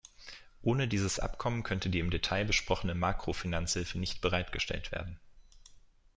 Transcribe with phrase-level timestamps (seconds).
[0.63, 5.19] Ohne dieses Abkommen könnte die im Detail besprochene Makrofinanzhilfe nicht bereitgestellt werden.